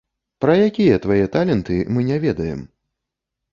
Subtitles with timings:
[0.45, 2.67] Пра якія твае таленты мы не ведаем?